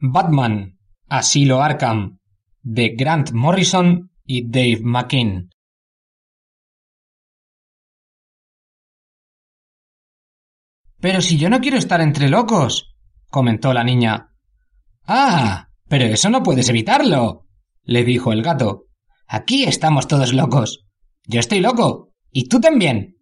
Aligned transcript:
Batman, 0.00 0.78
Asilo 1.08 1.60
Arkham, 1.60 2.18
de 2.62 2.90
Grant 2.90 3.32
Morrison 3.32 4.10
y 4.24 4.48
Dave 4.48 4.80
McKean. 4.82 5.50
Pero 11.00 11.20
si 11.20 11.38
yo 11.38 11.48
no 11.48 11.60
quiero 11.60 11.78
estar 11.78 12.00
entre 12.00 12.28
locos, 12.28 12.96
comentó 13.28 13.72
la 13.72 13.84
niña. 13.84 14.34
Ah, 15.06 15.68
pero 15.88 16.04
eso 16.04 16.28
no 16.28 16.42
puedes 16.42 16.68
evitarlo, 16.68 17.46
le 17.84 18.04
dijo 18.04 18.32
el 18.32 18.42
gato. 18.42 18.86
Aquí 19.26 19.64
estamos 19.64 20.08
todos 20.08 20.32
locos. 20.32 20.86
Yo 21.24 21.40
estoy 21.40 21.60
loco. 21.60 22.12
Y 22.30 22.48
tú 22.48 22.60
también. 22.60 23.16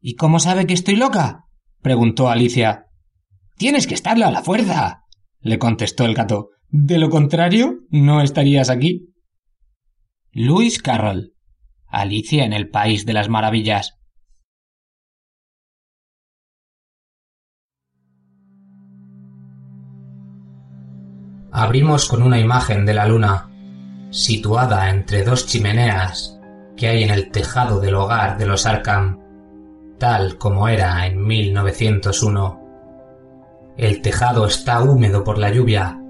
¿Y 0.00 0.16
cómo 0.16 0.40
sabe 0.40 0.66
que 0.66 0.74
estoy 0.74 0.96
loca? 0.96 1.44
preguntó 1.80 2.28
Alicia. 2.28 2.86
Tienes 3.56 3.86
que 3.86 3.94
estarlo 3.94 4.26
a 4.26 4.30
la 4.30 4.42
fuerza, 4.42 5.05
le 5.40 5.58
contestó 5.58 6.04
el 6.04 6.14
gato. 6.14 6.50
De 6.68 6.98
lo 6.98 7.10
contrario, 7.10 7.80
no 7.90 8.20
estarías 8.20 8.70
aquí. 8.70 9.14
Lewis 10.32 10.80
Carroll. 10.82 11.34
Alicia 11.86 12.44
en 12.44 12.52
el 12.52 12.68
País 12.68 13.06
de 13.06 13.12
las 13.12 13.28
Maravillas. 13.28 13.98
Abrimos 21.52 22.06
con 22.06 22.22
una 22.22 22.38
imagen 22.38 22.84
de 22.84 22.92
la 22.92 23.06
luna, 23.06 23.48
situada 24.10 24.90
entre 24.90 25.24
dos 25.24 25.46
chimeneas 25.46 26.38
que 26.76 26.88
hay 26.88 27.04
en 27.04 27.10
el 27.10 27.30
tejado 27.30 27.80
del 27.80 27.94
hogar 27.94 28.36
de 28.36 28.44
los 28.44 28.66
Arkham, 28.66 29.18
tal 29.98 30.36
como 30.36 30.68
era 30.68 31.06
en 31.06 31.24
1901. 31.26 32.65
El 33.76 34.00
tejado 34.00 34.46
está 34.46 34.80
húmedo 34.80 35.22
por 35.22 35.36
la 35.36 35.52
lluvia 35.52 36.00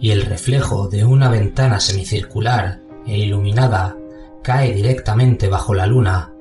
y 0.00 0.10
el 0.10 0.22
reflejo 0.22 0.88
de 0.88 1.04
una 1.04 1.28
ventana 1.28 1.78
semicircular 1.78 2.80
e 3.06 3.16
iluminada 3.16 3.96
cae 4.42 4.74
directamente 4.74 5.48
bajo 5.48 5.74
la 5.74 5.86
luna 5.86 6.32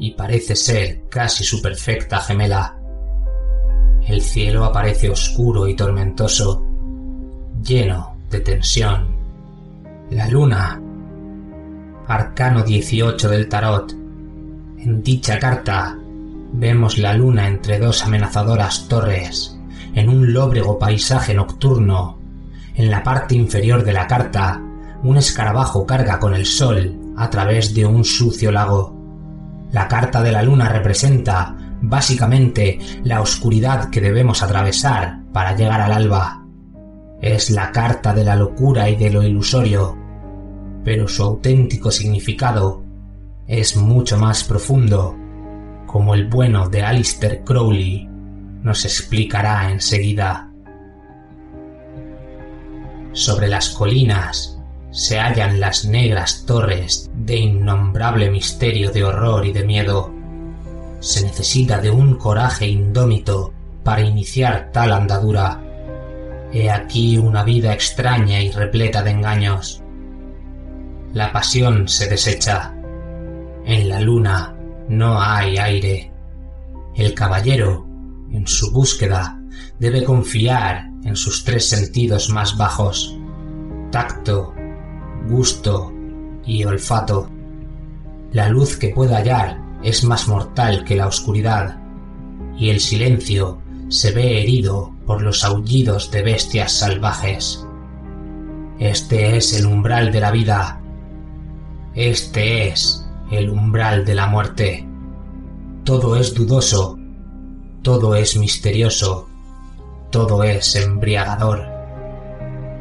y 0.00 0.12
parece 0.12 0.56
ser 0.56 1.02
casi 1.08 1.44
su 1.44 1.62
perfecta 1.62 2.18
gemela. 2.18 2.76
El 4.04 4.20
cielo 4.20 4.64
aparece 4.64 5.08
oscuro 5.08 5.68
y 5.68 5.76
tormentoso, 5.76 6.66
lleno 7.62 8.16
de 8.30 8.40
tensión. 8.40 9.14
La 10.10 10.26
luna. 10.26 10.82
Arcano 12.08 12.64
18 12.64 13.28
del 13.28 13.48
tarot. 13.48 13.92
En 13.92 15.02
dicha 15.04 15.38
carta 15.38 15.96
vemos 16.52 16.98
la 16.98 17.14
luna 17.14 17.46
entre 17.46 17.78
dos 17.78 18.02
amenazadoras 18.04 18.88
torres 18.88 19.59
en 19.94 20.08
un 20.08 20.32
lóbrego 20.32 20.78
paisaje 20.78 21.34
nocturno. 21.34 22.18
En 22.74 22.90
la 22.90 23.02
parte 23.02 23.34
inferior 23.34 23.84
de 23.84 23.92
la 23.92 24.06
carta, 24.06 24.60
un 25.02 25.16
escarabajo 25.16 25.86
carga 25.86 26.18
con 26.18 26.34
el 26.34 26.46
sol 26.46 26.98
a 27.16 27.30
través 27.30 27.74
de 27.74 27.86
un 27.86 28.04
sucio 28.04 28.52
lago. 28.52 28.96
La 29.72 29.88
carta 29.88 30.22
de 30.22 30.32
la 30.32 30.42
luna 30.42 30.68
representa, 30.68 31.56
básicamente, 31.80 32.78
la 33.04 33.20
oscuridad 33.20 33.90
que 33.90 34.00
debemos 34.00 34.42
atravesar 34.42 35.20
para 35.32 35.54
llegar 35.54 35.80
al 35.80 35.92
alba. 35.92 36.44
Es 37.20 37.50
la 37.50 37.70
carta 37.70 38.14
de 38.14 38.24
la 38.24 38.36
locura 38.36 38.88
y 38.88 38.96
de 38.96 39.10
lo 39.10 39.22
ilusorio, 39.22 39.96
pero 40.84 41.06
su 41.06 41.22
auténtico 41.22 41.90
significado 41.90 42.82
es 43.46 43.76
mucho 43.76 44.16
más 44.16 44.44
profundo, 44.44 45.16
como 45.86 46.14
el 46.14 46.28
bueno 46.28 46.68
de 46.68 46.82
Alistair 46.82 47.42
Crowley 47.44 48.09
nos 48.62 48.84
explicará 48.84 49.70
enseguida. 49.70 50.50
Sobre 53.12 53.48
las 53.48 53.70
colinas 53.70 54.58
se 54.90 55.18
hallan 55.18 55.60
las 55.60 55.84
negras 55.84 56.44
torres 56.46 57.10
de 57.14 57.36
innombrable 57.36 58.30
misterio 58.30 58.90
de 58.90 59.04
horror 59.04 59.46
y 59.46 59.52
de 59.52 59.64
miedo. 59.64 60.12
Se 61.00 61.24
necesita 61.24 61.78
de 61.78 61.90
un 61.90 62.16
coraje 62.16 62.66
indómito 62.66 63.52
para 63.82 64.02
iniciar 64.02 64.70
tal 64.72 64.92
andadura. 64.92 65.60
He 66.52 66.70
aquí 66.70 67.16
una 67.16 67.44
vida 67.44 67.72
extraña 67.72 68.40
y 68.40 68.50
repleta 68.50 69.02
de 69.02 69.10
engaños. 69.10 69.82
La 71.14 71.32
pasión 71.32 71.88
se 71.88 72.08
desecha. 72.08 72.74
En 73.64 73.88
la 73.88 74.00
luna 74.00 74.54
no 74.88 75.20
hay 75.20 75.56
aire. 75.56 76.12
El 76.94 77.14
caballero 77.14 77.89
en 78.32 78.46
su 78.46 78.70
búsqueda, 78.70 79.40
debe 79.78 80.04
confiar 80.04 80.90
en 81.04 81.16
sus 81.16 81.44
tres 81.44 81.68
sentidos 81.68 82.30
más 82.30 82.56
bajos, 82.56 83.16
tacto, 83.90 84.54
gusto 85.28 85.92
y 86.44 86.64
olfato. 86.64 87.28
La 88.32 88.48
luz 88.48 88.76
que 88.76 88.90
pueda 88.90 89.16
hallar 89.16 89.60
es 89.82 90.04
más 90.04 90.28
mortal 90.28 90.84
que 90.84 90.96
la 90.96 91.06
oscuridad, 91.06 91.80
y 92.56 92.68
el 92.70 92.80
silencio 92.80 93.60
se 93.88 94.12
ve 94.12 94.40
herido 94.40 94.94
por 95.06 95.22
los 95.22 95.44
aullidos 95.44 96.10
de 96.10 96.22
bestias 96.22 96.72
salvajes. 96.72 97.66
Este 98.78 99.36
es 99.36 99.58
el 99.58 99.66
umbral 99.66 100.12
de 100.12 100.20
la 100.20 100.30
vida. 100.30 100.80
Este 101.94 102.68
es 102.68 103.04
el 103.30 103.50
umbral 103.50 104.04
de 104.04 104.14
la 104.14 104.26
muerte. 104.26 104.86
Todo 105.84 106.16
es 106.16 106.34
dudoso 106.34 106.99
todo 107.82 108.14
es 108.14 108.36
misterioso, 108.36 109.28
todo 110.10 110.44
es 110.44 110.76
embriagador. 110.76 111.66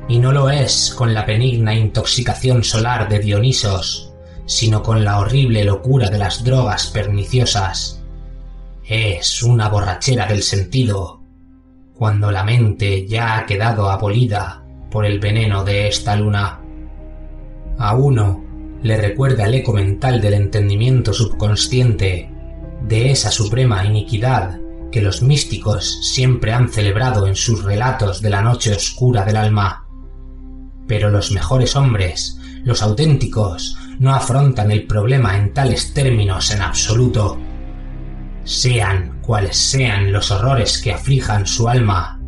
Y 0.10 0.20
no 0.20 0.32
lo 0.32 0.50
es 0.50 0.94
con 0.96 1.14
la 1.14 1.24
benigna 1.24 1.74
intoxicación 1.74 2.64
solar 2.64 3.08
de 3.08 3.20
Dionisos, 3.20 4.12
sino 4.46 4.84
con 4.84 5.06
la 5.06 5.20
horrible 5.20 5.64
locura 5.64 6.10
de 6.10 6.18
las 6.18 6.44
drogas 6.44 6.88
perniciosas. 6.88 8.02
Es 8.86 9.44
una 9.44 9.70
borrachera 9.70 10.26
del 10.26 10.44
sentido, 10.44 11.22
cuando 11.94 12.32
la 12.32 12.44
mente 12.44 13.08
ya 13.08 13.38
ha 13.38 13.46
quedado 13.46 13.90
abolida 13.90 14.64
por 14.90 15.06
el 15.06 15.20
veneno 15.20 15.64
de 15.64 15.88
esta 15.88 16.16
luna. 16.16 16.60
A 17.78 17.96
uno 17.96 18.44
le 18.82 18.98
recuerda 18.98 19.46
el 19.46 19.54
eco 19.54 19.72
mental 19.72 20.20
del 20.20 20.34
entendimiento 20.34 21.14
subconsciente, 21.14 22.30
de 22.82 23.12
esa 23.12 23.30
suprema 23.30 23.86
iniquidad 23.86 24.60
que 24.92 25.02
los 25.02 25.22
místicos 25.22 26.00
siempre 26.02 26.54
han 26.54 26.70
celebrado 26.70 27.28
en 27.28 27.36
sus 27.36 27.64
relatos 27.64 28.22
de 28.22 28.30
la 28.30 28.42
noche 28.42 28.74
oscura 28.74 29.26
del 29.26 29.38
alma. 29.38 29.86
Pero 30.88 31.10
los 31.10 31.32
mejores 31.32 31.76
hombres, 31.76 32.40
los 32.64 32.82
auténticos, 32.82 33.78
no 34.00 34.14
afrontan 34.14 34.72
el 34.72 34.88
problema 34.88 35.38
en 35.38 35.54
tales 35.54 35.94
términos 35.94 36.52
en 36.52 36.62
absoluto. 36.62 37.38
Sean 38.44 39.20
cuales 39.22 39.58
sean 39.58 40.12
los 40.12 40.32
horrores 40.32 40.80
que 40.80 40.94
aflijan 40.94 41.46
su 41.46 41.70
alma, 41.70 42.20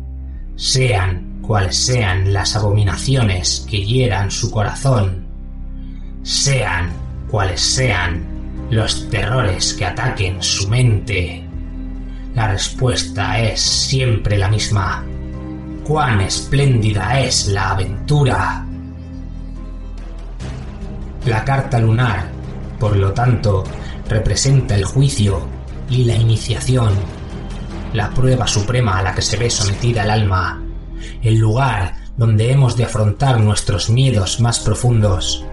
sean 0.54 1.40
cuales 1.42 1.76
sean 1.76 2.32
las 2.32 2.54
abominaciones 2.54 3.66
que 3.68 3.84
hieran 3.84 4.30
su 4.30 4.50
corazón, 4.50 5.26
sean 6.22 6.92
cuales 7.28 7.60
sean 7.60 8.68
los 8.70 9.08
terrores 9.10 9.74
que 9.74 9.84
ataquen 9.84 10.42
su 10.42 10.68
mente, 10.68 11.41
la 12.34 12.48
respuesta 12.48 13.38
es 13.40 13.60
siempre 13.60 14.38
la 14.38 14.48
misma. 14.48 15.04
¡Cuán 15.84 16.20
espléndida 16.20 17.20
es 17.20 17.48
la 17.48 17.72
aventura! 17.72 18.64
La 21.26 21.44
carta 21.44 21.78
lunar, 21.78 22.30
por 22.78 22.96
lo 22.96 23.12
tanto, 23.12 23.64
representa 24.08 24.74
el 24.74 24.84
juicio 24.84 25.46
y 25.90 26.04
la 26.04 26.14
iniciación, 26.14 26.94
la 27.92 28.10
prueba 28.10 28.46
suprema 28.46 28.98
a 28.98 29.02
la 29.02 29.14
que 29.14 29.22
se 29.22 29.36
ve 29.36 29.50
sometida 29.50 30.04
el 30.04 30.10
alma, 30.10 30.62
el 31.22 31.36
lugar 31.36 31.96
donde 32.16 32.50
hemos 32.50 32.76
de 32.76 32.84
afrontar 32.84 33.40
nuestros 33.40 33.90
miedos 33.90 34.40
más 34.40 34.58
profundos, 34.60 35.44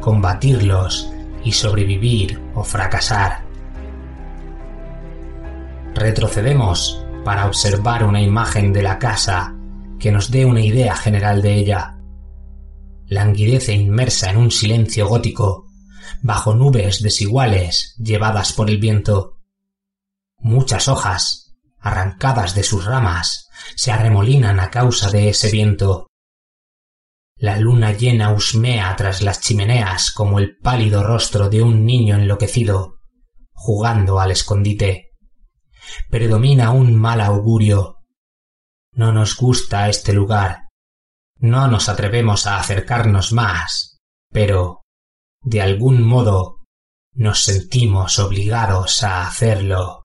combatirlos 0.00 1.10
y 1.44 1.52
sobrevivir 1.52 2.40
o 2.54 2.62
fracasar 2.62 3.49
Retrocedemos 5.94 7.04
para 7.24 7.46
observar 7.46 8.04
una 8.04 8.22
imagen 8.22 8.72
de 8.72 8.82
la 8.82 8.98
casa 8.98 9.56
que 9.98 10.12
nos 10.12 10.30
dé 10.30 10.44
una 10.44 10.62
idea 10.62 10.96
general 10.96 11.42
de 11.42 11.54
ella. 11.54 11.98
Languidece 13.06 13.72
inmersa 13.72 14.30
en 14.30 14.36
un 14.36 14.50
silencio 14.50 15.08
gótico, 15.08 15.66
bajo 16.22 16.54
nubes 16.54 17.02
desiguales 17.02 17.94
llevadas 17.98 18.52
por 18.52 18.70
el 18.70 18.78
viento. 18.78 19.38
Muchas 20.38 20.88
hojas, 20.88 21.54
arrancadas 21.80 22.54
de 22.54 22.62
sus 22.62 22.84
ramas, 22.84 23.48
se 23.74 23.90
arremolinan 23.90 24.60
a 24.60 24.70
causa 24.70 25.10
de 25.10 25.28
ese 25.28 25.50
viento. 25.50 26.06
La 27.36 27.58
luna 27.58 27.92
llena 27.92 28.32
husmea 28.32 28.94
tras 28.96 29.22
las 29.22 29.40
chimeneas 29.40 30.12
como 30.12 30.38
el 30.38 30.56
pálido 30.58 31.02
rostro 31.02 31.48
de 31.48 31.62
un 31.62 31.84
niño 31.84 32.16
enloquecido, 32.16 33.00
jugando 33.52 34.20
al 34.20 34.30
escondite. 34.30 35.09
Predomina 36.08 36.70
un 36.70 36.94
mal 36.96 37.20
augurio. 37.20 37.98
No 38.92 39.12
nos 39.12 39.36
gusta 39.36 39.88
este 39.88 40.12
lugar. 40.12 40.68
No 41.38 41.68
nos 41.68 41.88
atrevemos 41.88 42.46
a 42.46 42.58
acercarnos 42.58 43.32
más, 43.32 43.98
pero, 44.30 44.82
de 45.42 45.62
algún 45.62 46.02
modo, 46.02 46.64
nos 47.14 47.44
sentimos 47.44 48.18
obligados 48.18 49.02
a 49.02 49.26
hacerlo. 49.26 50.02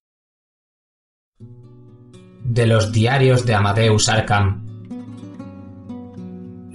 De 2.44 2.68
los 2.68 2.92
diarios 2.92 3.46
de 3.46 3.56
Amadeus 3.56 4.08
Arkham 4.08 4.66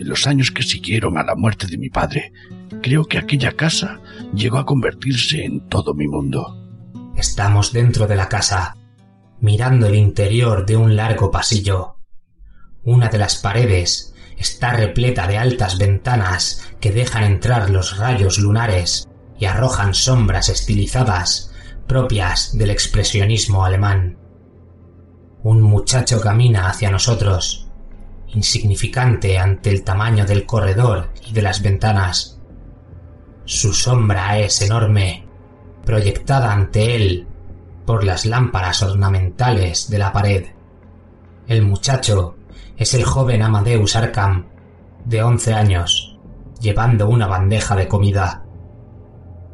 en 0.00 0.08
los 0.08 0.26
años 0.26 0.50
que 0.50 0.62
siguieron 0.62 1.18
a 1.18 1.22
la 1.22 1.34
muerte 1.34 1.66
de 1.66 1.76
mi 1.76 1.90
padre, 1.90 2.32
creo 2.80 3.04
que 3.04 3.18
aquella 3.18 3.52
casa 3.52 4.00
llegó 4.34 4.56
a 4.56 4.64
convertirse 4.64 5.44
en 5.44 5.68
todo 5.68 5.92
mi 5.92 6.08
mundo. 6.08 6.56
Estamos 7.16 7.70
dentro 7.70 8.06
de 8.06 8.16
la 8.16 8.26
casa, 8.26 8.78
mirando 9.40 9.86
el 9.86 9.94
interior 9.94 10.66
de 10.66 10.76
un 10.76 10.96
largo 10.96 11.30
pasillo. 11.30 11.96
Una 12.84 13.08
de 13.08 13.18
las 13.18 13.36
paredes 13.36 14.14
está 14.36 14.72
repleta 14.72 15.26
de 15.26 15.38
altas 15.38 15.78
ventanas 15.78 16.68
que 16.80 16.92
dejan 16.92 17.24
entrar 17.24 17.70
los 17.70 17.98
rayos 17.98 18.38
lunares 18.38 19.08
y 19.38 19.46
arrojan 19.46 19.94
sombras 19.94 20.48
estilizadas 20.48 21.52
propias 21.86 22.56
del 22.56 22.70
expresionismo 22.70 23.64
alemán. 23.64 24.18
Un 25.42 25.60
muchacho 25.62 26.20
camina 26.20 26.68
hacia 26.68 26.90
nosotros, 26.90 27.68
insignificante 28.28 29.38
ante 29.38 29.70
el 29.70 29.82
tamaño 29.82 30.24
del 30.24 30.46
corredor 30.46 31.10
y 31.26 31.32
de 31.32 31.42
las 31.42 31.62
ventanas. 31.62 32.40
Su 33.44 33.72
sombra 33.72 34.38
es 34.38 34.62
enorme, 34.62 35.26
proyectada 35.84 36.52
ante 36.52 36.94
él 36.94 37.26
por 37.84 38.04
las 38.04 38.26
lámparas 38.26 38.82
ornamentales 38.82 39.90
de 39.90 39.98
la 39.98 40.12
pared. 40.12 40.46
El 41.46 41.62
muchacho 41.62 42.36
es 42.76 42.94
el 42.94 43.04
joven 43.04 43.42
Amadeus 43.42 43.96
Arkham, 43.96 44.46
de 45.04 45.22
once 45.22 45.52
años, 45.52 46.18
llevando 46.60 47.08
una 47.08 47.26
bandeja 47.26 47.76
de 47.76 47.88
comida. 47.88 48.44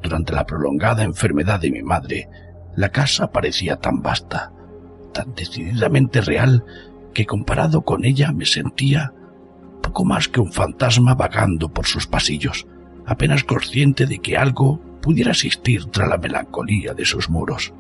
Durante 0.03 0.33
la 0.33 0.45
prolongada 0.45 1.03
enfermedad 1.03 1.61
de 1.61 1.71
mi 1.71 1.83
madre, 1.83 2.29
la 2.77 2.91
casa 2.91 3.31
parecía 3.33 3.77
tan 3.77 4.03
vasta, 4.03 4.53
tan 5.13 5.35
decididamente 5.35 6.21
real, 6.21 6.65
que 7.15 7.25
comparado 7.25 7.83
con 7.83 8.05
ella 8.05 8.33
me 8.33 8.45
sentía 8.45 9.13
poco 9.83 10.05
más 10.05 10.29
que 10.29 10.41
un 10.41 10.53
fantasma 10.53 11.15
vagando 11.15 11.69
por 11.69 11.87
sus 11.87 12.07
pasillos, 12.07 12.67
apenas 13.07 13.45
consciente 13.45 14.07
de 14.07 14.19
que 14.19 14.37
algo 14.37 14.81
pudiera 15.01 15.31
existir 15.31 15.87
tras 15.87 16.09
la 16.09 16.19
melancolía 16.19 16.93
de 16.93 17.05
sus 17.05 17.31
muros. 17.31 17.73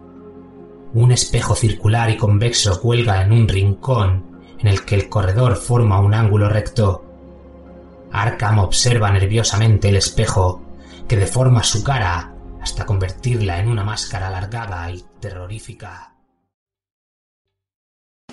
Un 0.94 1.12
espejo 1.12 1.54
circular 1.54 2.10
y 2.10 2.16
convexo 2.16 2.80
cuelga 2.80 3.22
en 3.22 3.32
un 3.32 3.48
rincón 3.48 4.36
en 4.58 4.68
el 4.68 4.84
que 4.84 4.94
el 4.94 5.08
corredor 5.08 5.56
forma 5.56 6.00
un 6.00 6.14
ángulo 6.14 6.48
recto. 6.48 7.04
Arkham 8.12 8.60
observa 8.60 9.10
nerviosamente 9.10 9.88
el 9.88 9.96
espejo, 9.96 10.62
que 11.06 11.16
deforma 11.16 11.62
su 11.62 11.84
cara 11.84 12.34
hasta 12.62 12.86
convertirla 12.86 13.60
en 13.60 13.68
una 13.68 13.84
máscara 13.84 14.28
alargada 14.28 14.90
y 14.90 15.04
terrorífica. 15.20 16.12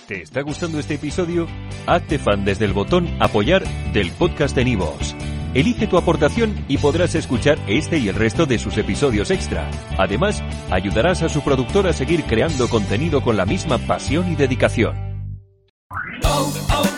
¿Te 0.07 0.21
está 0.21 0.41
gustando 0.41 0.79
este 0.79 0.95
episodio? 0.95 1.47
Hazte 1.88 2.19
fan 2.19 2.44
desde 2.44 2.65
el 2.65 2.73
botón 2.73 3.07
Apoyar 3.21 3.63
del 3.94 4.11
podcast 4.11 4.55
de 4.55 4.65
Nivos. 4.65 5.15
Elige 5.53 5.85
tu 5.85 5.97
aportación 5.97 6.65
y 6.67 6.79
podrás 6.79 7.13
escuchar 7.13 7.59
este 7.67 8.00
y 8.00 8.07
el 8.07 8.15
resto 8.15 8.47
de 8.47 8.57
sus 8.57 8.75
episodios 8.77 9.29
extra. 9.29 9.69
Además, 10.00 10.41
ayudarás 10.71 11.21
a 11.21 11.29
su 11.29 11.41
productor 11.41 11.85
a 11.85 11.94
seguir 11.94 12.23
creando 12.23 12.67
contenido 12.67 13.21
con 13.21 13.38
la 13.38 13.45
misma 13.45 13.77
pasión 13.77 14.31
y 14.31 14.35
dedicación. 14.35 14.95
Oh, 16.23 16.51
oh, 16.71 16.89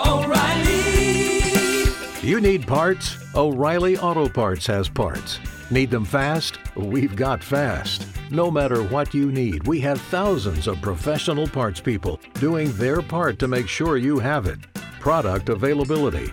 oh, 0.00 0.24
O'Reilly. 0.24 1.90
You 2.22 2.40
need 2.40 2.66
parts? 2.66 3.18
O'Reilly 3.34 3.98
Auto 3.98 4.28
Parts 4.28 4.66
has 4.66 4.88
parts. 4.88 5.38
Need 5.70 5.90
them 5.90 6.06
fast? 6.06 6.58
We've 6.76 7.14
got 7.14 7.44
fast. 7.44 8.06
No 8.30 8.50
matter 8.50 8.82
what 8.82 9.12
you 9.12 9.30
need, 9.30 9.66
we 9.66 9.80
have 9.80 10.00
thousands 10.10 10.66
of 10.66 10.80
professional 10.80 11.46
parts 11.46 11.82
people 11.82 12.18
doing 12.40 12.72
their 12.78 13.02
part 13.02 13.38
to 13.40 13.48
make 13.48 13.68
sure 13.68 13.98
you 13.98 14.18
have 14.20 14.46
it. 14.46 14.58
Product 15.00 15.50
availability. 15.50 16.32